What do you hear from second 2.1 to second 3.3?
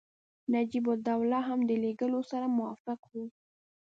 سره موافق وو.